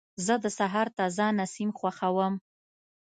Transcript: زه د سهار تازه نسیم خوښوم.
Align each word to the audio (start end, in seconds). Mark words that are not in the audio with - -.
زه 0.25 0.35
د 0.43 0.45
سهار 0.57 0.87
تازه 0.97 1.25
نسیم 1.39 1.69
خوښوم. 1.79 2.33